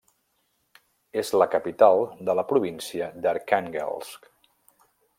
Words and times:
És 1.23 1.29
la 1.41 1.47
capital 1.57 2.01
de 2.31 2.37
la 2.41 2.47
província 2.53 3.13
d'Arkhànguelsk. 3.27 4.31